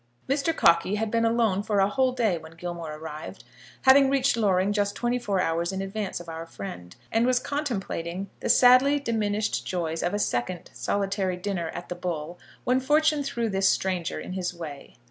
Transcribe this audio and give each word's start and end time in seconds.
Mr. 0.27 0.51
Cockey 0.51 0.95
had 0.95 1.11
been 1.11 1.25
alone 1.25 1.61
for 1.61 1.79
a 1.79 1.87
whole 1.87 2.11
day 2.11 2.35
when 2.39 2.53
Gilmore 2.53 2.93
arrived, 2.95 3.43
having 3.83 4.09
reached 4.09 4.35
Loring 4.35 4.73
just 4.73 4.95
twenty 4.95 5.19
four 5.19 5.39
hours 5.39 5.71
in 5.71 5.79
advance 5.79 6.19
of 6.19 6.27
our 6.27 6.47
friend, 6.47 6.95
and 7.11 7.27
was 7.27 7.37
contemplating 7.37 8.27
the 8.39 8.49
sadly 8.49 8.99
diminished 8.99 9.63
joys 9.63 10.01
of 10.01 10.15
a 10.15 10.17
second 10.17 10.71
solitary 10.73 11.37
dinner 11.37 11.69
at 11.75 11.87
the 11.87 11.93
Bull, 11.93 12.39
when 12.63 12.79
fortune 12.79 13.21
threw 13.21 13.47
this 13.47 13.69
stranger 13.69 14.19
in 14.19 14.33
his 14.33 14.55
way. 14.55 14.95